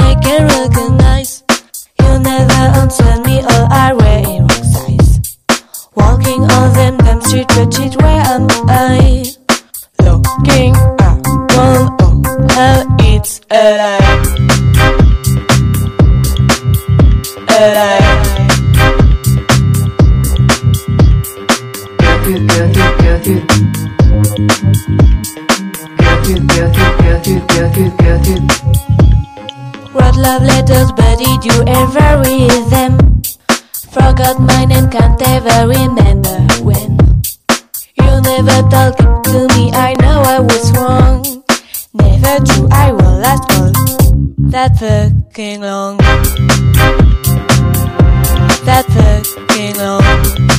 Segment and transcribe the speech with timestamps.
[0.00, 1.42] I can recognize.
[2.00, 5.38] You never answer me or I wear in wrong size.
[5.94, 9.24] Walking on them damn street, wretched, where am I?
[10.00, 11.22] Looking around,
[11.52, 11.96] oh,
[12.50, 14.24] how it's alive.
[17.48, 18.10] Alive.
[22.26, 23.38] You, you, you, you, you.
[26.24, 26.66] You, you,
[27.04, 27.36] you,
[27.74, 28.83] you, you, you.
[29.94, 33.22] Wrote love letters, but did you ever read them?
[33.92, 36.98] Forgot my name, can't ever remember when.
[38.00, 41.44] You never talked to me, I know I was wrong.
[41.94, 43.70] Never true, I will last all
[44.50, 45.98] that fucking long.
[48.66, 50.53] That fucking long.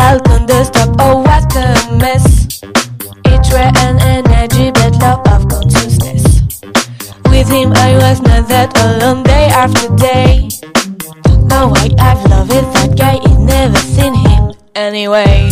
[0.00, 0.96] Day, I'll thunder stop.
[0.98, 2.62] Oh, what a mess.
[3.26, 6.42] It's rare and energy, love of consciousness.
[7.26, 10.48] With him, I was not that alone day after day.
[11.48, 14.52] Don't why I've loved it, that guy, he never seen him.
[14.74, 15.50] Anyway,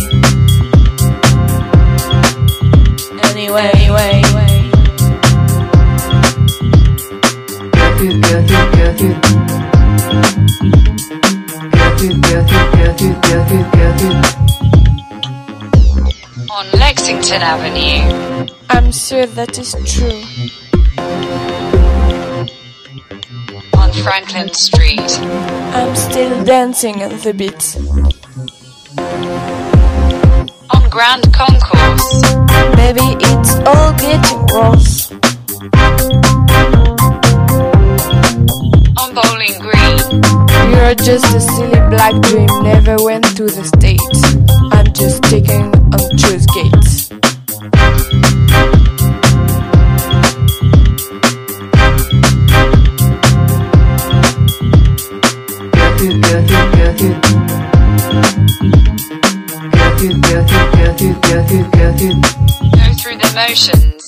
[16.51, 18.47] On Lexington Avenue.
[18.69, 20.21] I'm sure that is true.
[23.79, 25.19] On Franklin Street.
[25.73, 27.77] I'm still dancing on the beat.
[30.75, 32.23] On Grand Concourse.
[32.77, 35.08] Maybe it's all getting worse.
[40.97, 44.23] Just a silly black dream, never went to the States.
[44.73, 47.09] I'm just taking on choose gates.
[62.73, 64.08] Go through the motions.